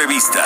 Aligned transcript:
Entrevista. 0.00 0.42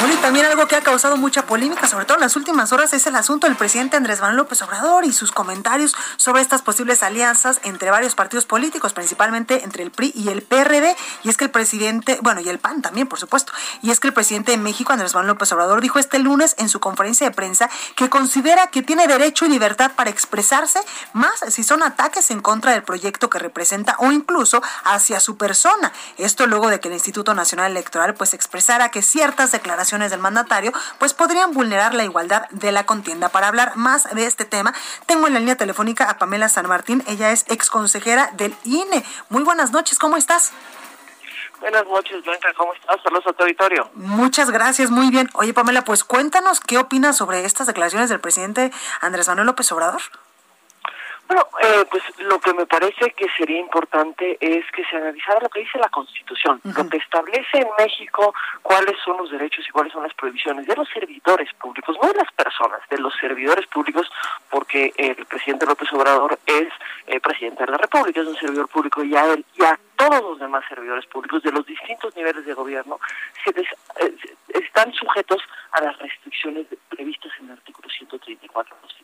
Bueno, 0.00 0.14
y 0.14 0.16
también 0.22 0.46
algo 0.46 0.66
que 0.66 0.74
ha 0.74 0.80
causado 0.80 1.18
mucha 1.18 1.44
polémica, 1.44 1.86
sobre 1.86 2.06
todo 2.06 2.16
en 2.16 2.22
las 2.22 2.34
últimas 2.34 2.72
horas, 2.72 2.94
es 2.94 3.06
el 3.06 3.14
asunto 3.14 3.46
del 3.46 3.56
presidente 3.56 3.98
Andrés 3.98 4.20
Manuel 4.20 4.38
López 4.38 4.62
Obrador 4.62 5.04
y 5.04 5.12
sus 5.12 5.32
comentarios 5.32 5.94
sobre 6.16 6.40
estas 6.40 6.62
posibles 6.62 7.02
alianzas 7.02 7.60
entre 7.64 7.90
varios 7.90 8.14
partidos 8.14 8.46
políticos, 8.46 8.94
principalmente 8.94 9.64
entre 9.64 9.82
el 9.82 9.90
PRI 9.90 10.12
y 10.14 10.30
el 10.30 10.42
PRD. 10.42 10.96
Y 11.24 11.28
es 11.28 11.36
que 11.36 11.44
el 11.44 11.50
presidente, 11.50 12.18
bueno, 12.22 12.40
y 12.40 12.48
el 12.48 12.58
PAN 12.58 12.80
también, 12.80 13.06
por 13.06 13.18
supuesto. 13.18 13.52
Y 13.82 13.90
es 13.90 14.00
que 14.00 14.08
el 14.08 14.14
presidente 14.14 14.52
de 14.52 14.56
México, 14.56 14.94
Andrés 14.94 15.12
Manuel 15.12 15.28
López 15.28 15.52
Obrador, 15.52 15.82
dijo 15.82 15.98
este 15.98 16.18
lunes 16.18 16.54
en 16.56 16.70
su 16.70 16.80
conferencia 16.80 17.28
de 17.28 17.34
prensa 17.34 17.68
que 17.96 18.08
considera 18.08 18.68
que 18.68 18.80
tiene 18.80 19.06
derecho 19.06 19.44
y 19.44 19.50
libertad 19.50 19.92
para 19.94 20.08
expresarse, 20.08 20.80
más 21.12 21.34
si 21.48 21.64
son 21.64 21.82
ataques 21.82 22.30
en 22.30 22.40
contra 22.40 22.72
del 22.72 22.82
proyecto 22.82 23.28
que 23.28 23.38
representa 23.38 23.96
o 23.98 24.10
incluso 24.10 24.62
hacia 24.84 25.20
su 25.20 25.36
persona. 25.36 25.92
Esto 26.16 26.46
luego 26.46 26.70
de 26.70 26.80
que 26.80 26.88
el 26.88 26.94
Instituto 26.94 27.34
Nacional 27.34 27.70
Electoral 27.70 28.14
pues 28.14 28.32
expresara 28.54 28.88
que 28.88 29.02
ciertas 29.02 29.50
declaraciones 29.50 30.12
del 30.12 30.20
mandatario 30.20 30.72
pues 31.00 31.12
podrían 31.12 31.52
vulnerar 31.52 31.92
la 31.92 32.04
igualdad 32.04 32.48
de 32.50 32.70
la 32.70 32.86
contienda. 32.86 33.28
Para 33.28 33.48
hablar 33.48 33.74
más 33.74 34.08
de 34.14 34.26
este 34.26 34.44
tema, 34.44 34.72
tengo 35.06 35.26
en 35.26 35.32
la 35.32 35.40
línea 35.40 35.56
telefónica 35.56 36.08
a 36.08 36.18
Pamela 36.18 36.48
San 36.48 36.68
Martín. 36.68 37.02
Ella 37.08 37.32
es 37.32 37.44
exconsejera 37.48 38.30
del 38.34 38.54
INE. 38.62 39.04
Muy 39.28 39.42
buenas 39.42 39.72
noches, 39.72 39.98
¿cómo 39.98 40.16
estás? 40.16 40.52
Buenas 41.58 41.84
noches, 41.86 42.22
Blanca, 42.24 42.52
¿cómo 42.56 42.72
estás? 42.74 43.02
Saludos 43.02 43.26
a 43.26 43.32
tu 43.32 43.42
auditorio. 43.42 43.90
Muchas 43.94 44.52
gracias, 44.52 44.88
muy 44.92 45.10
bien. 45.10 45.28
Oye, 45.32 45.52
Pamela, 45.52 45.82
pues 45.82 46.04
cuéntanos 46.04 46.60
qué 46.60 46.78
opinas 46.78 47.16
sobre 47.16 47.44
estas 47.44 47.66
declaraciones 47.66 48.08
del 48.08 48.20
presidente 48.20 48.70
Andrés 49.00 49.26
Manuel 49.26 49.48
López 49.48 49.72
Obrador. 49.72 50.00
Bueno, 51.26 51.46
eh, 51.62 51.84
pues 51.90 52.02
lo 52.18 52.38
que 52.38 52.52
me 52.52 52.66
parece 52.66 53.10
que 53.12 53.26
sería 53.36 53.58
importante 53.58 54.36
es 54.40 54.64
que 54.72 54.84
se 54.84 54.96
analizara 54.96 55.40
lo 55.40 55.48
que 55.48 55.60
dice 55.60 55.78
la 55.78 55.88
Constitución, 55.88 56.60
lo 56.64 56.88
que 56.88 56.98
establece 56.98 57.58
en 57.58 57.68
México 57.78 58.34
cuáles 58.62 58.96
son 59.04 59.16
los 59.16 59.30
derechos 59.30 59.64
y 59.66 59.70
cuáles 59.70 59.92
son 59.92 60.02
las 60.02 60.14
prohibiciones 60.14 60.66
de 60.66 60.76
los 60.76 60.88
servidores 60.88 61.48
públicos, 61.54 61.96
no 62.00 62.08
de 62.08 62.18
las 62.18 62.30
personas, 62.32 62.80
de 62.90 62.98
los 62.98 63.14
servidores 63.14 63.66
públicos, 63.66 64.10
porque 64.50 64.92
el 64.96 65.24
presidente 65.26 65.66
López 65.66 65.90
Obrador 65.92 66.38
es 66.46 66.68
eh, 67.06 67.20
presidente 67.20 67.64
de 67.64 67.72
la 67.72 67.78
República, 67.78 68.20
es 68.20 68.26
un 68.26 68.36
servidor 68.36 68.68
público 68.68 69.02
y 69.02 69.16
a 69.16 69.32
él 69.32 69.44
y 69.56 69.64
a 69.64 69.78
todos 69.96 70.22
los 70.22 70.38
demás 70.38 70.64
servidores 70.68 71.06
públicos 71.06 71.42
de 71.42 71.52
los 71.52 71.64
distintos 71.64 72.14
niveles 72.16 72.44
de 72.44 72.54
gobierno 72.54 72.98
se 73.44 73.50
eh, 73.50 74.14
están 74.48 74.92
sujetos 74.92 75.42
a 75.72 75.80
las 75.82 75.98
restricciones 75.98 76.66
previstas 76.88 77.32
en 77.38 77.46
el 77.46 77.52
artículo 77.52 77.88
134 77.88 78.76
constitucional, 78.80 79.03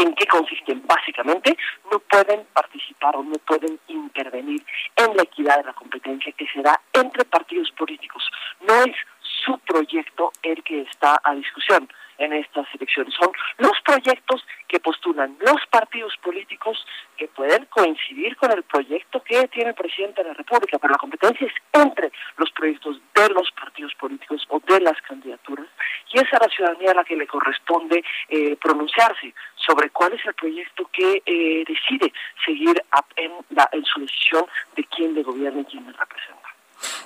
en 0.00 0.14
qué 0.14 0.26
consisten 0.26 0.82
básicamente 0.86 1.56
no 1.90 1.98
pueden 1.98 2.46
participar 2.52 3.16
o 3.16 3.22
no 3.22 3.36
pueden 3.46 3.78
intervenir 3.88 4.64
en 4.96 5.16
la 5.16 5.22
equidad 5.22 5.58
de 5.58 5.64
la 5.64 5.72
competencia 5.74 6.32
que 6.32 6.46
se 6.46 6.62
da 6.62 6.80
entre 6.92 7.24
partidos 7.24 7.70
políticos. 7.72 8.22
No 8.66 8.74
es 8.84 8.96
su 9.44 9.58
proyecto 9.60 10.32
el 10.42 10.62
que 10.62 10.82
está 10.82 11.20
a 11.22 11.34
discusión 11.34 11.88
en 12.18 12.32
estas 12.34 12.66
elecciones. 12.74 13.14
Son 13.14 13.32
los 13.58 13.72
proyectos 13.84 14.44
que 14.68 14.78
postulan 14.78 15.36
los 15.40 15.66
partidos 15.70 16.14
políticos 16.22 16.86
que 17.16 17.28
pueden 17.28 17.64
coincidir 17.66 18.36
con 18.36 18.52
el 18.52 18.62
proyecto 18.62 19.22
que 19.22 19.48
tiene 19.48 19.70
el 19.70 19.74
presidente 19.74 20.22
de 20.22 20.28
la 20.28 20.34
República, 20.34 20.78
pero 20.78 20.92
la 20.92 20.98
competencia 20.98 21.46
es 21.46 21.52
entre 21.72 22.12
los 22.36 22.50
proyectos 22.52 23.00
de 23.14 23.28
los 23.30 23.50
partidos 23.80 23.94
políticos 23.94 24.46
o 24.48 24.60
de 24.60 24.80
las 24.80 25.00
candidaturas 25.02 25.66
y 26.12 26.18
es 26.18 26.32
a 26.32 26.38
la 26.38 26.48
ciudadanía 26.48 26.90
a 26.90 26.94
la 26.94 27.04
que 27.04 27.16
le 27.16 27.26
corresponde 27.26 28.02
eh, 28.28 28.56
pronunciarse 28.56 29.34
sobre 29.56 29.90
cuál 29.90 30.12
es 30.12 30.24
el 30.26 30.34
proyecto 30.34 30.88
que 30.92 31.22
eh, 31.24 31.64
decide 31.66 32.12
seguir 32.44 32.82
en, 33.16 33.32
la, 33.50 33.68
en 33.72 33.84
su 33.84 34.00
decisión 34.00 34.46
de 34.76 34.84
quién 34.84 35.14
le 35.14 35.22
gobierna 35.22 35.60
y 35.60 35.64
quién 35.64 35.86
le 35.86 35.92
representa. 35.92 36.48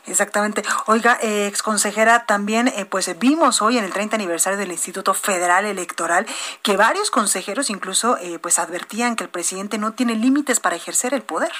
Exactamente. 0.06 0.62
Oiga, 0.86 1.18
eh, 1.22 1.46
exconsejera, 1.46 2.26
también 2.26 2.68
eh, 2.68 2.84
pues 2.84 3.18
vimos 3.18 3.62
hoy 3.62 3.78
en 3.78 3.84
el 3.84 3.92
30 3.92 4.16
aniversario 4.16 4.58
del 4.58 4.70
Instituto 4.70 5.14
Federal 5.14 5.64
Electoral 5.64 6.26
que 6.62 6.76
varios 6.76 7.10
consejeros 7.10 7.70
incluso 7.70 8.16
eh, 8.18 8.38
pues 8.38 8.58
advertían 8.58 9.16
que 9.16 9.24
el 9.24 9.30
presidente 9.30 9.78
no 9.78 9.92
tiene 9.92 10.14
límites 10.14 10.60
para 10.60 10.76
ejercer 10.76 11.14
el 11.14 11.22
poder. 11.22 11.52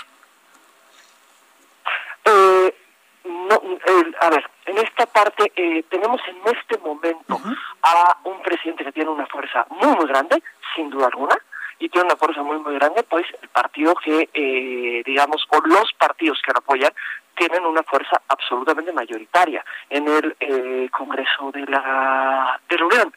Eh, 2.24 2.74
no, 3.24 3.60
a 4.20 4.30
ver, 4.30 4.50
en 4.74 4.84
esta 4.84 5.06
parte 5.06 5.52
tenemos 5.88 6.20
en 6.26 6.56
este 6.56 6.78
momento 6.78 7.40
a 7.82 8.18
un 8.24 8.42
presidente 8.42 8.84
que 8.84 8.92
tiene 8.92 9.10
una 9.10 9.26
fuerza 9.26 9.66
muy, 9.70 9.94
muy 9.96 10.06
grande, 10.06 10.42
sin 10.74 10.90
duda 10.90 11.06
alguna, 11.06 11.36
y 11.78 11.88
tiene 11.88 12.06
una 12.06 12.16
fuerza 12.16 12.42
muy, 12.42 12.58
muy 12.58 12.74
grande, 12.74 13.04
pues 13.04 13.26
el 13.40 13.48
partido 13.48 13.94
que, 13.94 15.02
digamos, 15.06 15.46
o 15.48 15.60
los 15.66 15.92
partidos 15.94 16.40
que 16.44 16.52
lo 16.52 16.58
apoyan, 16.58 16.92
tienen 17.36 17.64
una 17.64 17.82
fuerza 17.82 18.20
absolutamente 18.28 18.92
mayoritaria 18.92 19.64
en 19.90 20.06
el 20.08 20.36
eh, 20.40 20.88
Congreso 20.90 21.50
de 21.52 21.66
la, 21.66 22.60
de 22.68 22.78
la 22.78 22.86
Unión. 22.86 23.14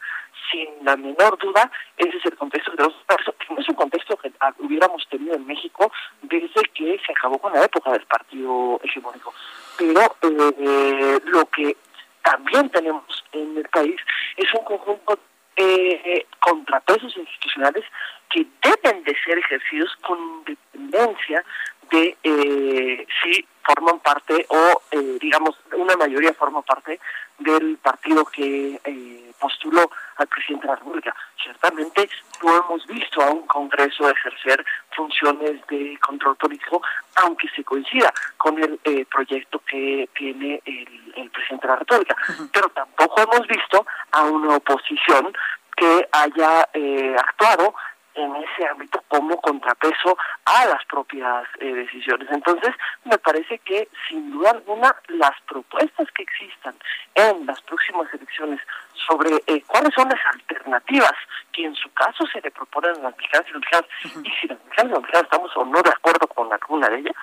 Sin 0.51 0.85
la 0.85 0.96
menor 0.96 1.38
duda, 1.38 1.69
ese 1.97 2.17
es 2.17 2.25
el 2.25 2.38
contexto 2.38 2.72
que 2.72 2.84
no 2.84 3.59
es 3.59 3.67
un 3.67 3.75
contexto 3.75 4.16
que 4.16 4.31
hubiéramos 4.59 5.06
tenido 5.09 5.35
en 5.35 5.46
México 5.46 5.91
desde 6.28 6.62
que 6.74 7.00
se 7.06 7.12
acabó 7.12 7.38
con 7.38 7.54
la 7.54 7.64
época 7.64 7.92
del 7.92 8.06
partido 8.06 8.80
hegemónico. 8.84 9.34
Pero 9.78 10.16
eh, 10.22 11.20
lo 11.26 11.46
que 11.48 11.76
también 12.24 12.70
tenemos 12.70 13.24
en 13.32 13.58
el 13.58 13.68
país 13.70 14.00
es 14.36 14.54
un 14.54 14.64
conjunto 14.66 15.20
de 15.56 15.92
eh, 15.92 16.28
contrapesos 16.40 17.16
institucionales 17.16 17.84
que 18.30 18.46
deben 18.62 19.04
de 19.04 19.16
ser 19.24 19.38
ejercidos 19.38 19.96
con 20.06 20.20
independencia 20.20 21.44
de 21.90 22.18
eh, 22.24 23.08
si 23.22 23.46
forman 23.64 24.00
parte 24.00 24.46
o, 24.50 24.82
eh, 24.92 25.18
digamos, 25.20 25.56
una 25.74 25.96
mayoría 25.96 26.34
forma 26.34 26.62
parte 26.62 27.00
del 27.40 27.78
partido 27.78 28.26
que 28.26 28.80
eh, 28.84 29.27
postuló 29.40 29.90
al 30.18 30.28
presidente 30.28 30.68
de 30.68 30.74
la 30.74 30.80
República. 30.80 31.16
Ciertamente 31.42 32.09
no 32.44 32.56
hemos 32.58 32.86
visto 32.88 33.22
a 33.22 33.31
un 33.31 33.46
Congreso 33.48 34.09
ejercer 34.09 34.64
funciones 34.96 35.66
de 35.68 35.98
control 36.00 36.36
político, 36.36 36.81
aunque 37.16 37.47
se 37.50 37.64
coincida 37.64 38.14
con 38.38 38.62
el 38.62 38.80
eh, 38.84 39.06
proyecto 39.06 39.59
que 39.59 40.09
tiene 40.16 40.62
el, 40.66 41.14
el, 41.16 41.30
presidente 41.30 41.68
de 41.68 41.74
la 41.74 41.80
República. 41.80 42.16
Pero 42.52 42.70
tampoco 42.70 43.22
hemos 43.22 43.47
visto 43.47 43.86
a 44.12 44.24
una 44.24 44.56
oposición 44.58 45.34
que 45.76 46.09
haya 46.12 46.68
eh, 46.74 47.16
actuado 47.18 47.76
en 48.17 48.35
ese 48.35 48.67
ámbito 48.67 49.01
como 49.07 49.39
contrapeso 49.41 50.17
a 50.45 50.66
las 50.66 50.83
propias 50.85 51.47
eh, 51.59 51.73
decisiones. 51.73 52.28
Entonces, 52.31 52.73
me 53.05 53.17
parece 53.17 53.59
que 53.59 53.88
sin 54.09 54.31
duda 54.31 54.51
alguna 54.51 54.95
las 55.07 55.39
propuestas 55.47 56.07
que 56.11 56.23
existan 56.23 56.75
en 57.16 57.45
las 57.45 57.61
próximas 57.61 58.11
elecciones 58.13 58.59
sobre 59.07 59.29
eh, 59.47 59.63
cuáles 59.67 59.94
son 59.94 60.09
las 60.09 60.19
alternativas 60.33 61.13
que 61.53 61.66
en 61.66 61.75
su 61.75 61.91
caso 61.94 62.25
se 62.28 62.41
le 62.41 62.51
proponen 62.51 62.97
a 62.97 63.03
las 63.03 63.17
mexicanas 63.17 63.47
y 63.50 63.53
los 63.53 63.61
mexicanos, 63.61 63.89
y 64.23 64.29
si 64.31 64.47
las 64.47 64.59
mexicanas 64.59 64.85
y 64.85 64.94
los 64.94 65.01
mexicanos 65.01 65.23
estamos 65.23 65.57
o 65.57 65.66
no 65.66 65.81
de 65.81 65.89
acuerdo 65.89 66.28
con 66.28 66.51
alguna 66.51 66.89
de 66.89 66.99
ellas, 66.99 67.16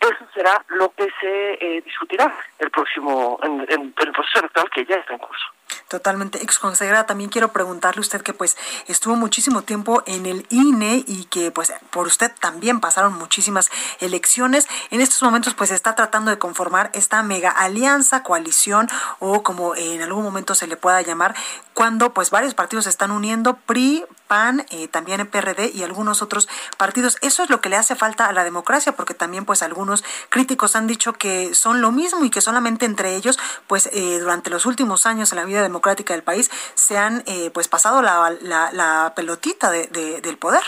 eso 0.00 0.26
será 0.32 0.64
lo 0.68 0.90
que 0.90 1.08
se 1.20 1.54
eh, 1.54 1.82
discutirá 1.82 2.32
el 2.58 2.70
próximo, 2.70 3.38
en, 3.42 3.66
en 3.68 3.94
el 3.96 4.12
proceso 4.12 4.38
electoral 4.40 4.70
que 4.70 4.84
ya 4.84 4.96
está 4.96 5.14
en 5.14 5.18
curso. 5.18 5.55
Totalmente. 5.88 6.42
Ex 6.42 6.58
consejera, 6.58 7.06
también 7.06 7.30
quiero 7.30 7.52
preguntarle 7.52 8.00
a 8.00 8.02
usted 8.02 8.22
que 8.22 8.32
pues 8.32 8.56
estuvo 8.88 9.14
muchísimo 9.14 9.62
tiempo 9.62 10.02
en 10.06 10.26
el 10.26 10.46
INE 10.50 11.04
y 11.06 11.24
que 11.24 11.52
pues 11.52 11.72
por 11.90 12.06
usted 12.08 12.32
también 12.40 12.80
pasaron 12.80 13.12
muchísimas 13.16 13.70
elecciones. 14.00 14.66
En 14.90 15.00
estos 15.00 15.22
momentos 15.22 15.54
pues 15.54 15.70
está 15.70 15.94
tratando 15.94 16.30
de 16.30 16.38
conformar 16.38 16.90
esta 16.92 17.22
mega 17.22 17.50
alianza, 17.50 18.24
coalición 18.24 18.88
o 19.20 19.42
como 19.44 19.76
en 19.76 20.02
algún 20.02 20.24
momento 20.24 20.54
se 20.54 20.66
le 20.66 20.76
pueda 20.76 21.02
llamar, 21.02 21.36
cuando 21.76 22.14
pues 22.14 22.30
varios 22.30 22.54
partidos 22.54 22.84
se 22.84 22.90
están 22.90 23.10
uniendo, 23.10 23.58
PRI, 23.66 24.06
PAN, 24.28 24.64
eh, 24.70 24.88
también 24.88 25.20
el 25.20 25.28
PRD 25.28 25.72
y 25.74 25.82
algunos 25.82 26.22
otros 26.22 26.48
partidos. 26.78 27.18
Eso 27.20 27.42
es 27.42 27.50
lo 27.50 27.60
que 27.60 27.68
le 27.68 27.76
hace 27.76 27.94
falta 27.94 28.28
a 28.28 28.32
la 28.32 28.44
democracia, 28.44 28.92
porque 28.92 29.12
también 29.12 29.44
pues 29.44 29.62
algunos 29.62 30.02
críticos 30.30 30.74
han 30.74 30.86
dicho 30.86 31.12
que 31.12 31.54
son 31.54 31.82
lo 31.82 31.92
mismo 31.92 32.24
y 32.24 32.30
que 32.30 32.40
solamente 32.40 32.86
entre 32.86 33.14
ellos 33.14 33.38
pues 33.66 33.90
eh, 33.92 34.18
durante 34.18 34.48
los 34.48 34.64
últimos 34.64 35.04
años 35.04 35.32
en 35.32 35.36
la 35.36 35.44
vida 35.44 35.60
democrática 35.60 36.14
del 36.14 36.22
país 36.22 36.50
se 36.72 36.96
han 36.96 37.22
eh, 37.26 37.50
pues 37.52 37.68
pasado 37.68 38.00
la, 38.00 38.34
la, 38.40 39.12
pelotita 39.14 39.70
de, 39.70 39.86
del 40.22 40.38
poder. 40.38 40.62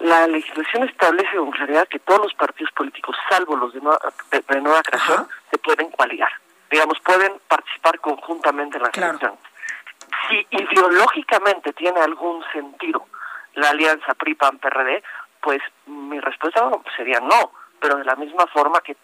La 0.00 0.26
legislación 0.26 0.88
establece 0.88 1.36
con 1.36 1.52
claridad 1.52 1.86
que 1.86 2.00
todos 2.00 2.20
los 2.20 2.34
partidos 2.34 2.72
políticos, 2.72 3.14
salvo 3.30 3.54
los 3.56 3.72
de 3.72 3.80
nueva, 3.80 4.82
creación, 4.82 5.28
se 5.52 5.58
pueden 5.58 5.88
coaligar. 5.92 6.32
Digamos, 6.68 6.98
pueden 6.98 7.34
participar 7.46 8.00
conjuntamente 8.00 8.78
en 8.78 8.82
la 8.82 8.88
elección. 8.88 9.38
Si 10.28 10.46
ideológicamente 10.50 11.72
tiene 11.72 12.00
algún 12.00 12.44
sentido 12.52 13.06
la 13.54 13.70
alianza 13.70 14.14
PRI-PAN-PRD, 14.14 15.02
pues 15.40 15.60
mi 15.86 16.20
respuesta 16.20 16.70
sería 16.96 17.20
no, 17.20 17.52
pero 17.80 17.96
de 17.96 18.04
la 18.04 18.14
misma 18.16 18.46
forma 18.46 18.80
que, 18.80 18.96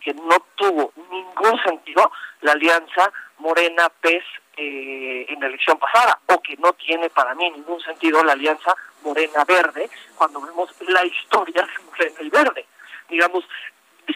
que 0.00 0.14
no 0.14 0.36
tuvo 0.56 0.92
ningún 1.10 1.62
sentido 1.62 2.10
la 2.40 2.52
alianza 2.52 3.12
Morena-PES 3.38 4.24
eh, 4.56 5.26
en 5.28 5.40
la 5.40 5.46
elección 5.46 5.78
pasada, 5.78 6.18
o 6.26 6.40
que 6.40 6.56
no 6.56 6.72
tiene 6.74 7.10
para 7.10 7.34
mí 7.34 7.50
ningún 7.50 7.80
sentido 7.80 8.22
la 8.22 8.32
alianza 8.32 8.74
Morena-Verde 9.02 9.88
cuando 10.16 10.40
vemos 10.40 10.70
la 10.88 11.04
historia 11.04 11.62
de 11.62 11.84
Morena 11.84 12.16
y 12.20 12.30
Verde. 12.30 12.66
Digamos, 13.08 13.44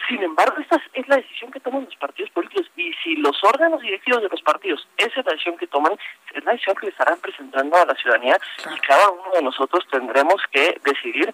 sin 0.07 0.21
embargo, 0.21 0.57
esta 0.59 0.81
es 0.93 1.07
la 1.07 1.17
decisión 1.17 1.51
que 1.51 1.59
toman 1.59 1.85
los 1.85 1.95
partidos 1.95 2.31
políticos 2.31 2.69
y 2.75 2.93
si 3.03 3.15
los 3.15 3.41
órganos 3.43 3.81
directivos 3.81 4.21
de 4.21 4.29
los 4.29 4.41
partidos, 4.41 4.87
esa 4.97 5.19
es 5.19 5.25
la 5.25 5.31
decisión 5.31 5.57
que 5.57 5.67
toman, 5.67 5.97
la 6.47 6.53
decisión 6.53 6.75
que 6.77 6.85
le 6.85 6.91
estarán 6.91 7.19
presentando 7.19 7.75
a 7.77 7.85
la 7.85 7.93
ciudadanía 7.95 8.37
y 8.73 8.79
cada 8.79 9.09
uno 9.09 9.31
de 9.33 9.41
nosotros 9.41 9.85
tendremos 9.91 10.41
que 10.51 10.79
decidir 10.83 11.33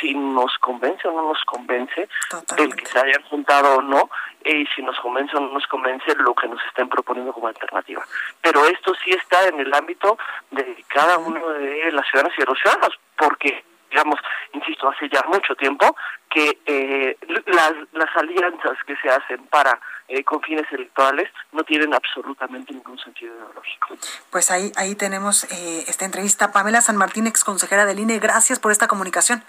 si 0.00 0.14
nos 0.14 0.56
convence 0.58 1.06
o 1.06 1.12
no 1.12 1.28
nos 1.28 1.42
convence 1.44 2.08
el 2.56 2.74
que 2.74 2.86
se 2.86 2.98
hayan 2.98 3.22
juntado 3.30 3.76
o 3.76 3.82
no 3.82 4.10
y 4.44 4.66
si 4.74 4.82
nos 4.82 4.98
convence 4.98 5.36
o 5.36 5.40
no 5.40 5.52
nos 5.52 5.66
convence 5.66 6.14
lo 6.16 6.34
que 6.34 6.48
nos 6.48 6.60
estén 6.66 6.88
proponiendo 6.88 7.32
como 7.32 7.48
alternativa. 7.48 8.04
Pero 8.42 8.66
esto 8.66 8.94
sí 9.04 9.10
está 9.10 9.46
en 9.46 9.60
el 9.60 9.72
ámbito 9.72 10.18
de 10.50 10.84
cada 10.88 11.18
uno 11.18 11.48
de 11.50 11.92
las 11.92 12.06
ciudadanas 12.08 12.36
y 12.36 12.40
de 12.40 12.46
los 12.46 12.58
ciudadanos, 12.58 12.98
porque 13.16 13.64
digamos, 13.90 14.20
insisto, 14.52 14.88
hace 14.88 15.08
ya 15.08 15.22
mucho 15.28 15.54
tiempo 15.54 15.96
que 16.28 16.58
eh, 16.66 17.16
las, 17.46 17.72
las 17.92 18.16
alianzas 18.16 18.76
que 18.86 18.94
se 18.96 19.08
hacen 19.08 19.46
para 19.46 19.80
eh, 20.08 20.24
con 20.24 20.40
fines 20.42 20.66
electorales 20.72 21.28
no 21.52 21.62
tienen 21.64 21.94
absolutamente 21.94 22.72
ningún 22.72 22.98
sentido 22.98 23.34
ideológico. 23.34 23.96
Pues 24.30 24.50
ahí 24.50 24.72
ahí 24.76 24.94
tenemos 24.94 25.44
eh, 25.44 25.84
esta 25.86 26.04
entrevista. 26.04 26.50
Pamela 26.50 26.80
San 26.80 26.96
Martín, 26.96 27.26
ex 27.26 27.44
consejera 27.44 27.84
del 27.84 27.98
INE, 27.98 28.18
gracias 28.18 28.58
por 28.58 28.72
esta 28.72 28.88
comunicación. 28.88 29.42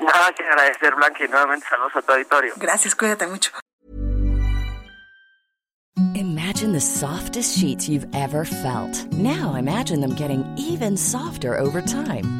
Nada 0.00 0.32
que 0.32 0.44
agradecer, 0.44 0.94
Blanca, 0.94 1.24
y 1.24 1.28
nuevamente 1.28 1.66
saludos 1.68 1.96
a 1.96 2.02
tu 2.02 2.12
auditorio. 2.12 2.54
Gracias, 2.56 2.94
cuídate 2.94 3.26
mucho. 3.26 3.50
Imagine 6.14 6.72
the 6.72 6.80
softest 6.80 7.58
sheets 7.58 7.88
you've 7.88 8.06
ever 8.14 8.44
felt. 8.44 9.06
Now 9.12 9.54
imagine 9.56 10.00
them 10.00 10.14
getting 10.14 10.44
even 10.56 10.96
softer 10.96 11.58
over 11.58 11.82
time. 11.82 12.39